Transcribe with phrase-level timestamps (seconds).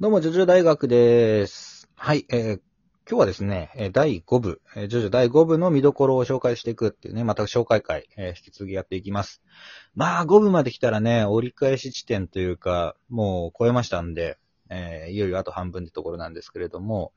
[0.00, 1.88] どうも、ジョジョ大学です。
[1.96, 2.60] はい、えー
[3.10, 9.42] 今日はですね、第5部、ジョジョ第5部の見どころを紹介していくっていうね、また紹介会、えー引き続きやっていきます。
[9.96, 14.38] まあ、5部まで来たらね、折り返し地点というか、もう超えましたんで、
[14.70, 17.12] えーいよいよあと半分ってところなんですけれども、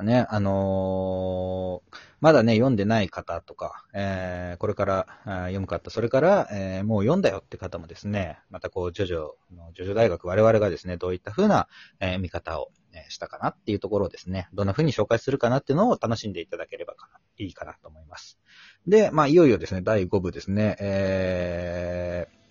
[0.00, 9.18] ね、あのーまだね、読んでない方とか、えーこれから読む方、それから、えーもう読んだよって方もですね、またこう、ジョジョ
[9.54, 11.68] の、ジョジョ大学、我々がですね、どういった風な、
[12.00, 18.38] えー見方を、えしたかなっていうところをですね、どんな風に紹介するかなっていうのを楽しんでいただければかな、いいかなと思います。
[18.86, 22.42] で、まあ、いよいよですね、第5部ですね、えー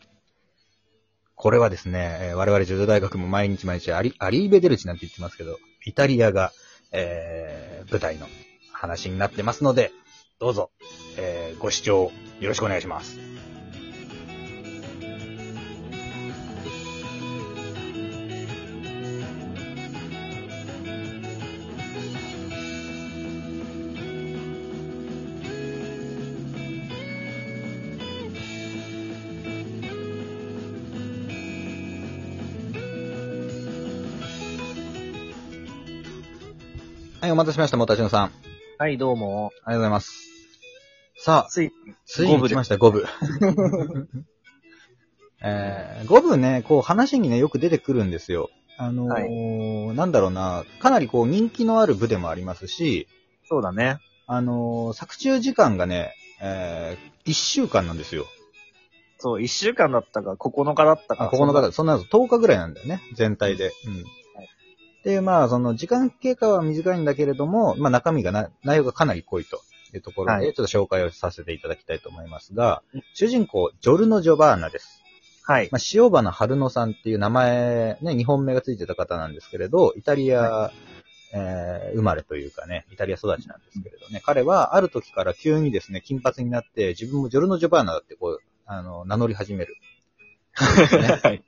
[1.41, 6.51] これはですね、我々ジョジョ大学も毎日毎日アリ、アリーベデルチなんて言ってますけど、イタリアが、
[6.91, 8.27] えー舞台の
[8.71, 9.91] 話になってますので、
[10.39, 10.71] どうぞ、
[11.17, 13.30] えーご視聴よろしくお願いします。
[37.21, 38.23] はい、お待たせしました、もたちのさん。
[38.23, 38.33] あり
[38.79, 39.51] はい、どうも。
[39.63, 40.11] がとうございます。
[41.19, 41.71] さあ、つい、
[42.03, 43.05] ついに来ました、5部。
[45.43, 48.49] えー、5部ね、こう話にね、よく出てくるんですよ。
[48.75, 53.07] あのーなんだろうな、かなりこう人気のある部でもありますし、
[53.47, 53.99] そうだね。
[54.25, 58.25] あのー作中時間がね、えー、1週間なんですよ。
[59.19, 61.25] そう、一週間だったか、9日だったか。
[61.25, 61.71] あ、9日だ。
[61.71, 63.73] そんなの10日ぐらいなんだよね、全体で。
[63.85, 64.03] うん。
[65.03, 69.61] で、まあ、その時間経過は短いんだけれども、まあ中身がな、内容がかなり濃いと
[69.93, 75.01] いうところで、はいちょっと紹介をさせていただきたいと思いますがうん、主人公、ジョルノ・ジョバーナです。
[75.43, 75.69] はい。
[75.71, 80.71] まあ、塩花春野さんっていう名前、ね、日本名がついてた方なんですけれど、イタリア、
[81.33, 89.75] えー生まれというかね、イタリア育ちなんですけれどね、彼はある時から急にですね、金髪になって、自分もジョルノ・ジョバーナだってこう、あの、名乗り始める。
[91.01, 91.43] ねはい。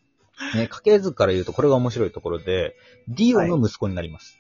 [0.56, 2.76] ね、家系図から言うとこれが面白いところで、
[3.08, 4.38] ディオの息子になります。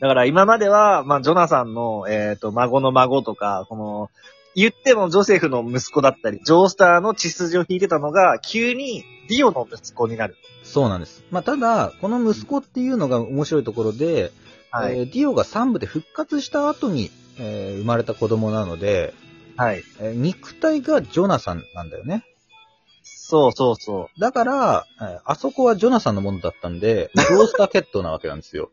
[0.00, 4.10] だから今までは、まあ、ジョナサンの、えっ、と、孫の孫とか、この、
[4.54, 10.36] 言ってもジョセフの息子だったり、ジョースターの血筋を引いてたのが、急にディオの息子になる。
[10.64, 11.22] そうなんです。
[11.30, 14.32] まあ、ただ、この息子っていうのが面白いところで、
[14.72, 14.98] はい。
[14.98, 19.14] えーディオが3部で復活した後に、えー生まれた子供なので、
[19.56, 19.84] はい。
[20.00, 22.24] えー肉体がジョナサンなんだよね。
[23.02, 28.70] そうそうそだから、えーあそこはジョナサンのものだったんで、ロースターケットなわけなんですよ。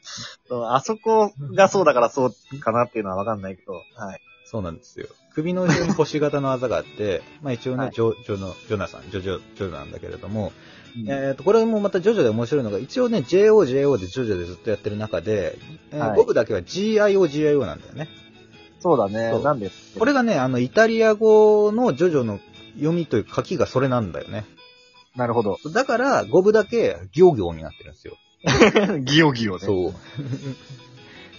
[0.50, 0.64] う。
[0.64, 3.80] あそこがそうだからそうかなっていうのはわかんないけど、は
[4.14, 4.20] い。
[4.44, 5.06] そうなんですよ。
[5.32, 10.52] 首の後ろに星型の技があって、 まあ一応ね、はいジョ、ジョの、ジョナサン、ジョジョ、ジョなんだけれども、
[10.96, 15.56] うんえっ、と、これもまたジョジョで面白いのが、一応ね、JO、JO でジョジョでずっとやってる中で、
[15.92, 18.08] えーはい僕だけは GIO、GIO なんだよね。
[18.80, 19.42] そうだねそう。
[19.42, 22.40] なんでこれがね、あの、イタリア語のジョジョの
[22.76, 24.44] 読みというか書きがそれなんだよね。
[25.16, 25.58] なるほど。
[25.72, 28.16] だから、語部だけ行行になってるんですよ。
[29.02, 29.66] ギオギオね。
[29.66, 29.90] そう。
[29.90, 29.94] っ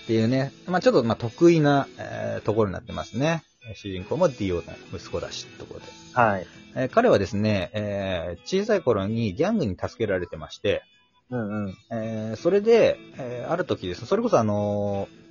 [0.08, 0.52] ていうね。
[0.68, 3.44] まあちょっと、まあ得意な、えーところになってますね。
[3.68, 5.86] えー主人公もディオの息子だし、ところで。
[6.14, 6.47] はい。
[6.75, 10.84] えー彼はですね、えー小さい頃にギャングに助けられてまして、
[11.30, 11.78] うんうん。
[11.91, 15.22] えーそれで、えーある時ですね、それこそあのー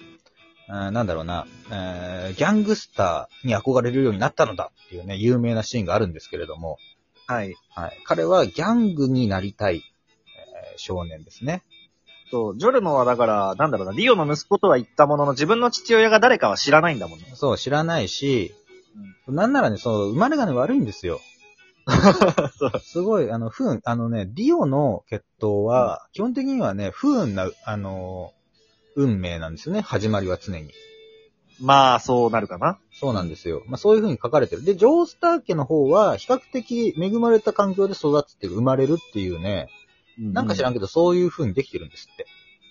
[0.70, 6.78] なんだろうな、えーギャングスターに憧れるようになったのだっていうね、有名なシーンがあるんですけれども、
[7.26, 7.54] はい。
[7.74, 11.62] はい、彼はギャングになりたい、えー少年ですね。
[12.30, 17.26] そう、ジョルノはだから、なんだろうな、リオの息子とは言ったものの、自分の父親が誰かは知らないんだもんね。
[17.34, 18.54] そう、知らないし、
[19.26, 21.20] なんならね、そう、生まれがね、悪いんですよ。
[22.82, 28.32] すごい、あの、不運、あのね、ディオの血統は、基本的にはね、不運な、あの、
[28.96, 30.70] 運命なんですよね、始まりは常に。
[31.60, 32.78] まあ、そうなるかな。
[32.92, 33.62] そうなんですよ。
[33.66, 34.64] まあそういう風に書かれてる。
[34.64, 39.68] で、ジョースター家の方は、比較的恵まれた環境で育つっていう、生まれるっていうね、
[40.18, 42.26] なんか知らんけけど、そういう風にできてるんですって。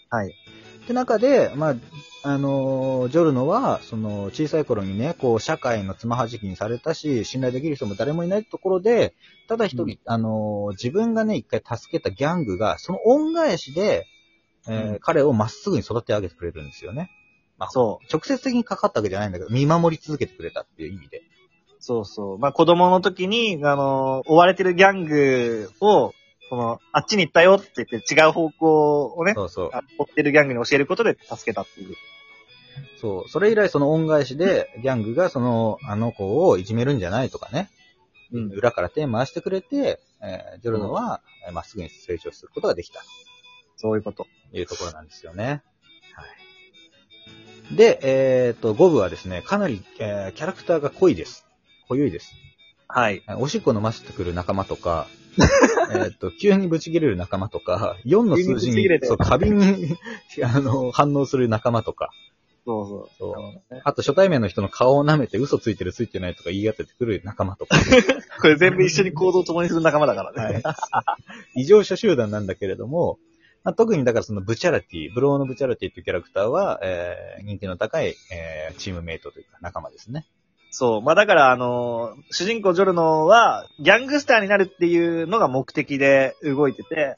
[0.09, 0.29] はい。
[0.83, 1.75] って中で、まあ、
[2.23, 9.13] あのージョルノは、その、小さい頃にね、こう、社会のつまはじきにされたし、信頼できる人も誰もいないところで、
[9.47, 14.07] ただ一人、うんあのー自分がね、一回助けたギャングが、その恩返しで、
[14.69, 17.09] えーうん彼をまっすぐに育て上げてくれるんですよね。
[17.57, 21.17] まあ、そ直接的にかかったわけじゃないんだけど、見守り続けてくれたっていう意味で。
[21.17, 21.21] う。
[21.79, 22.37] そうそう。
[22.39, 26.13] まあ、子供の時に、あの、追われてるギャングを、
[26.49, 29.69] この、あっちに行ったよって言って違う方向をね、そうそう。
[29.73, 31.95] あ追ってるギャングに教えることで助けたっていう。
[33.01, 33.29] そう。
[33.29, 37.69] それ以来その恩返しで、ギャングがその、あの子をいじめるんじゃないとかね。
[38.31, 43.03] うん裏から手回してくれて、えージョルノは、えーまっすぐに成長することができた。
[43.79, 44.27] そういうこと。
[44.51, 45.63] いうところなんですよね。
[46.13, 46.23] は
[47.71, 47.75] い。
[47.75, 51.45] で、えっ、と、5部はですね、かなり、えーキャラクターが濃いです。
[51.87, 52.33] 濃ゆいです。
[52.89, 53.23] はい。
[53.37, 55.07] おしっこ飲ませてくる仲間とか、
[55.95, 59.95] えっと、急にブチ切れる仲間とか、4の数字急ににそう、過敏に、
[60.43, 62.09] あの、反応する仲間とか、
[62.65, 63.09] そうそう。
[63.17, 67.77] そうねあと初対面の人の顔を舐めて嘘ついてるついてないとか言い当ててくる仲間とか、
[68.41, 70.61] これ全部一緒に行動を共にする仲間だからね。
[70.63, 70.73] は
[71.55, 71.61] い。
[71.61, 73.17] 異常者集団なんだけれども、
[73.63, 80.25] まあ、特にだからそのブチャラティ、ブローのブチャラティっていうキャラクターは、えー、人気の高い、えー、チームメイトというか仲間ですね。
[80.71, 81.01] そう。
[81.01, 87.15] まあだから、あのー主人公ジョルノは、ギャングスターになるっていうのが目的で動いてて、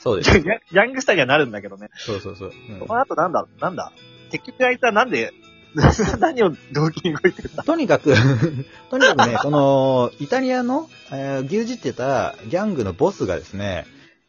[0.00, 0.30] そうです。
[0.40, 1.88] ギャギャングスターにはなるんだけどね。
[1.96, 2.52] そうそうそう。
[2.80, 3.92] うん後なんだ、なんだ？
[4.30, 5.32] 結局あいつはなんで、
[6.20, 7.64] 何を動機に動いてるんだ？
[7.64, 8.14] とにかく、
[8.90, 13.86] とにかくね、その、イタリアの、えー牛耳ってたギャングのボスがですね、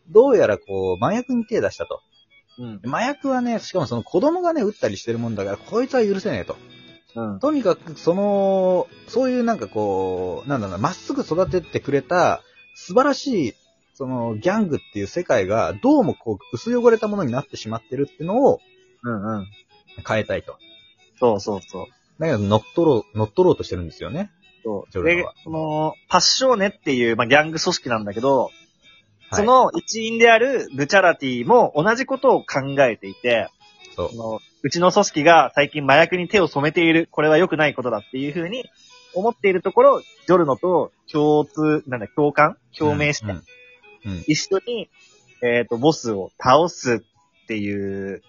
[0.09, 2.01] どうやらこう、麻薬に手出したと。
[2.59, 2.81] うん。
[2.85, 6.57] 麻薬はね、しかもその子供がね、撃ったりしてるもんだから、こいつは許せねえと。
[7.15, 7.39] うん。
[7.39, 12.41] とにかく、その、そういうなんかこう、なんだろうな、まっすぐ育てってくれた、
[12.75, 13.53] 素晴らしい、
[13.93, 18.59] その、ギャングっていう世界が、どうもこう、薄汚れたものになってしまってるっていうのを
[19.03, 19.47] うんうん。
[20.07, 20.57] 変えたいと。
[21.19, 21.85] そうそうそう。
[22.19, 24.31] だけど、乗っ取ろう、乗っ取ろうとしてるんですよね。
[24.63, 25.03] そう。
[25.03, 28.53] でその、パッショーネっていう、まあ、ギャング組織なんだけど、はい
[29.33, 33.49] その一員であるブチャラティも同じことを考えていて、
[33.95, 34.15] そうそ。
[34.15, 38.65] のうちの組織が最近麻薬に手を染めている、これは良くないことだっていうふうに
[39.13, 43.43] 思っているところ、ジョルノと共通、なんだ、共感共鳴して、うんうんうん
[44.27, 44.89] 一緒に、
[45.41, 47.03] えっ、と、ボスを倒す
[47.43, 48.21] っていう、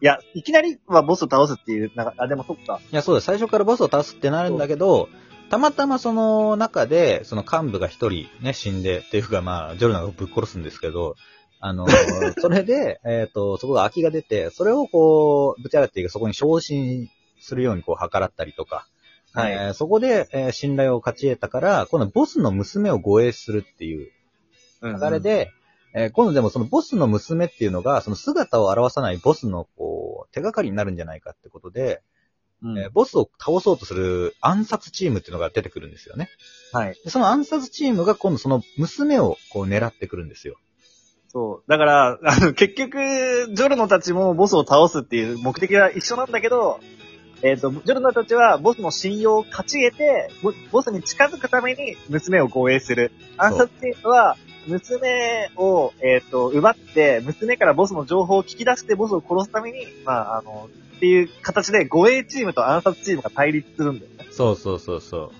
[0.00, 2.80] いや、いきなりはボスを倒すっていう、なんか、あ、でもそっか。
[2.90, 5.08] いや、そうだ、最初からボスを倒すってなるんだけど、
[5.52, 11.14] たまたまその中で、その幹部が一人ね、死んで、っていうかまあ、ジョルナがぶっ殺すんですけど、
[11.60, 11.86] あの、
[12.40, 18.86] それで、えっ、と、そこが空きが出て、それをこう、ブチャラティがそこに昇進するようにこう、計らったりとか、
[19.34, 19.52] はい。
[19.52, 24.10] えーそこで、えー信頼を勝ち得たから、今度ボスの娘を護衛するっていう
[24.80, 25.50] うん流れで、
[25.94, 32.00] えー今度でもそのボスの娘っていうのが、その姿を表さないボスのこう、手がかりになるんじゃないかってことで、
[32.62, 36.28] うんえーボスを倒そうとする暗殺チームっていうのが出てくるんですよね。
[36.72, 36.94] はい。
[37.04, 40.56] でその暗殺チームが今度その娘をこう狙ってくるんですよ。
[41.32, 41.70] そう。
[41.70, 42.98] だから、あの、結局、
[43.54, 46.78] ジョルノたちもボスを倒すっていう目的は一緒なんだけど、
[47.42, 53.12] えっ、と、ジョルノたちはボスの信用を勝ち得て、ボボスに近づくために娘を護衛する。
[53.38, 54.36] 暗殺チームは、
[54.66, 64.26] 娘を、えっ、と、奪って、娘からボスの情報を聞き出してボスを殺すために、まあ、あの、っていう形で護衛チームと暗殺チームが対立するんだよね。
[64.30, 65.30] そうそうそうそう。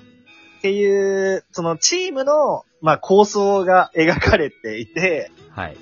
[0.58, 5.76] っていう、そのチームの、まあ、構想が描かれていて、はい。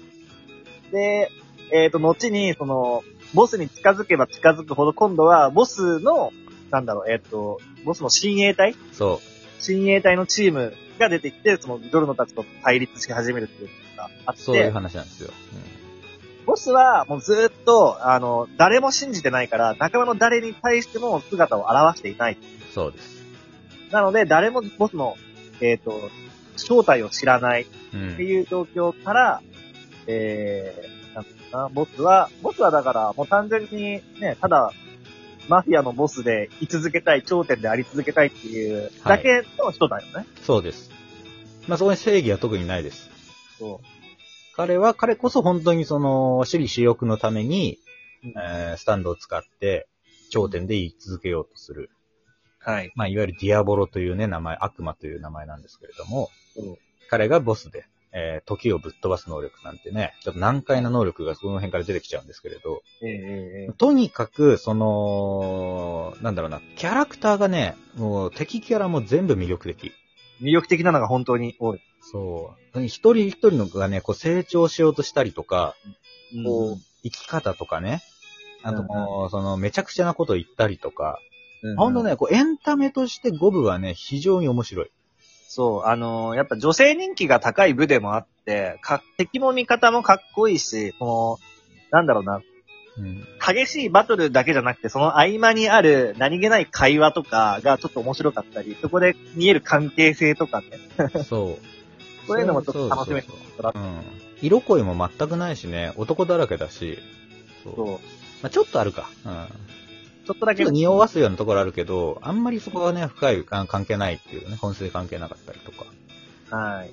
[0.93, 1.31] で、
[1.73, 3.03] えっ、と、後に、その、
[3.33, 6.33] ボスに近づけば近づくほど、今度は、ボスの、
[6.71, 8.75] なんだろう、えっ、と、ボスの親衛隊？
[8.93, 9.21] そ
[9.61, 14.39] 親衛隊のチームが出てきて、その、ドルノたちと対立し始めるっていうのがあっう。
[14.39, 15.33] そういうて、話なんですよ。
[16.47, 22.35] ボスはもうずーっと、あの、誰も信じてないから、仲間の誰に対しても姿を現していない。
[22.35, 23.25] うん、そうです。
[23.91, 25.17] なので、誰もボスの、
[25.61, 26.11] えっ、と、
[26.57, 27.67] 正体を知らない。
[27.93, 28.23] うんって。
[28.23, 29.43] いう状況から、
[30.07, 34.73] えー、なんかな、ボスは、ボスはだから、もう単純にね、ただ、
[35.51, 40.25] マフィアのボスで居続けたい、頂点であり続けたいっていうだけの人だよね。
[40.43, 40.91] そうです。
[41.67, 43.11] まあそこに正義は特にないです。
[43.59, 43.81] そ
[44.55, 47.79] 彼は、彼こそ本当にその、私利私欲のために、
[48.23, 48.29] う。
[48.29, 49.89] えースタンドを使って、
[50.31, 51.91] 頂点で言い続けようとする。
[52.61, 52.93] はい。
[52.95, 56.77] まあ、いわゆるディアボロというね、名前、悪魔という名前なんですけれども、うん
[57.09, 69.93] 彼がボスで、えー時をぶっ飛ばす能力なんてね、ちょっと難解な能力がその辺から出てきちゃうんですけれど、ええええとにかく、その、なんだろうな、キャラクターがね、もう敵キャラも全部魅力的。
[70.41, 71.81] 魅力的なのが本当に多い。
[72.01, 72.83] そう。
[72.85, 75.77] 一人一人のがね、こう成長しようとしたりとか、
[76.45, 78.01] こう、生き方とかね、
[78.63, 81.19] あともう、その、めちゃくちゃなこと言ったりとか、
[81.63, 84.91] うんほんとね、こう、エンタメとして5部はね、非常に面白い。
[85.53, 91.41] そう、あのーやっぱ女性人気が高い部でもあって、か、敵も味方もかっこいいし、こ
[91.91, 92.41] の、なんだろうな、
[92.97, 93.27] うん。
[93.45, 100.67] 激しいバトルだけじゃなくて、その合間にある何気ない会話とかがちょっと面白かったり、そこで見える関係性とかね、
[101.25, 101.67] そう。
[102.29, 103.25] そういうのもちょっと楽しめ
[103.75, 104.03] うん。
[104.43, 107.01] 色恋も全くないしね、男だらけだし、
[107.65, 107.75] そう。
[107.75, 107.87] そう。
[107.89, 107.99] ま
[108.45, 109.11] あ、ちょっとあるか。
[109.27, 109.47] うん。
[110.31, 115.87] ちょっとだけ匂わすようなところあるけど、あんまりそこはね、深いあ関係ないっていうね、本質で関係なかったりとか。
[116.57, 116.93] はい。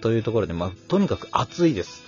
[0.00, 2.04] というところで、まあ、とにかく熱いです。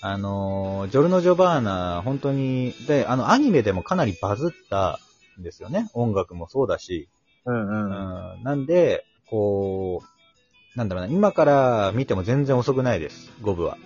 [0.00, 5.00] あのージョルノ・ジョバーナ、本当に、で、あの、アニメでもかなりバズった
[5.40, 5.90] んですよね。
[5.92, 7.08] 音楽もそうだし。
[7.44, 8.36] うんう。
[8.36, 13.76] うんん、なんで、こう、なんだろうな、今から見ても全然遅くないです、ゴブは。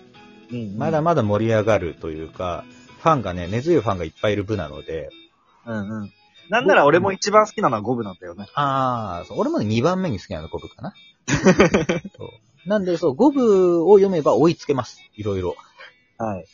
[0.53, 2.67] うんまだまだ盛り上がるというか、
[2.99, 5.09] ファンがね、根強いファンがいっぱいいる部なので、
[5.69, 6.13] うんうん。
[6.49, 8.47] なんなら俺も一番好きなのはゴブなんだよね。
[8.55, 10.95] ああ、そう俺もね、2番目に好きなのゴブかな。
[12.17, 15.01] そうなんで、そう、ゴブを読めば追いつけます。
[15.15, 15.57] いろいろ。
[16.17, 16.41] はい。
[16.41, 16.45] っ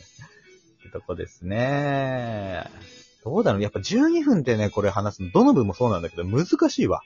[0.82, 2.68] てとこですね。
[3.24, 7.02] どうだろうやっぱ12分でね、これ話すの、どの部もそうなんだけど、難しいわ。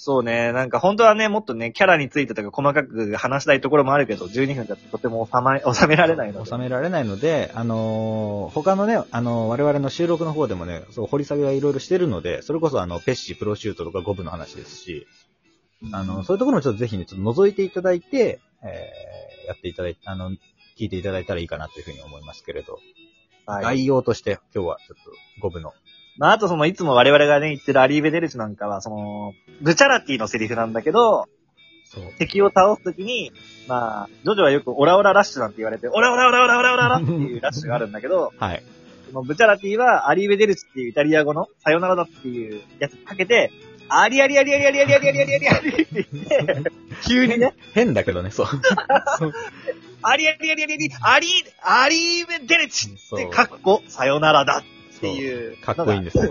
[0.00, 6.48] そうね、なんか本当はね、もっとね、キャラについてとか細かく話したいところもあるけど、12分だととても収ま、 収められないので。
[6.48, 15.08] 収められないので、あのー他のね、あのー我々の収録の方でもね、そう、掘り下げはいろいろしてるので、それこそあの、ペッシ、プロシュートとかゴブの話ですし、
[15.92, 20.30] あの、そういうところもちょっとぜひね、ちょっと覗いていただいて、えー、やっていただいて、あの、
[20.78, 22.78] 聞いていただいたらいいかなというふうに思いますけれど、
[23.46, 23.64] はい。
[23.64, 25.72] 概要として今日はちょっとゴブの、
[26.18, 31.28] まあ、あとその、いつも我々がね、言ってるアリーベデルチなんかは、その、ブチャラティのセリフなんだけど、
[31.84, 33.32] そう、敵を倒すときに、
[33.66, 38.62] まあ、ジョジョはよくオラオララッシュなんて言われて、オラオラオラオラオラオラオラっていうラッシュがあるんだけど、 はい。
[39.06, 43.52] そのブチャラティはアリーベデルチっていうイタリア語のさよならだっていうやつかけて、
[43.88, 46.72] アリアリアリアリアリアリアリアリアリアリアリって言って、
[47.06, 48.46] 急にね、変だけどね、そう。
[49.18, 49.32] そう
[50.02, 51.30] アリアリアリアリアリ、アリー、
[51.62, 55.60] アリーベデルチって、かっこ、さよならだっていう。
[55.62, 56.24] かっこいいんですよ。
[56.24, 56.28] っ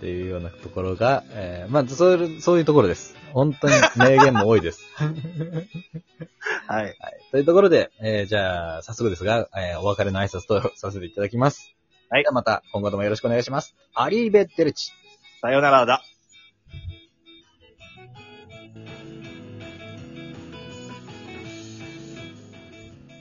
[0.00, 3.14] ていうようなところが、えーまあ、そういう、そういうところです。
[3.32, 4.82] 本当に名言も多いです。
[6.66, 6.96] はい。
[7.30, 11.72] というところで、えーじゃあ、早速ですが、えーお別れの挨拶とさせていただきます。
[12.10, 13.74] はいではまた、今後ともよろしくお願いします。
[13.94, 14.92] アリーベッテルチ。
[15.40, 16.02] さよならだ。